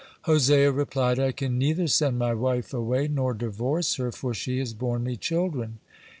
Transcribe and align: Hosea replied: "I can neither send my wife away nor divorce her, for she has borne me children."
Hosea 0.23 0.71
replied: 0.71 1.19
"I 1.19 1.31
can 1.31 1.59
neither 1.59 1.85
send 1.85 2.17
my 2.17 2.33
wife 2.33 2.73
away 2.73 3.07
nor 3.07 3.35
divorce 3.35 3.97
her, 3.97 4.11
for 4.11 4.33
she 4.33 4.57
has 4.57 4.73
borne 4.73 5.03
me 5.03 5.15
children." 5.15 5.77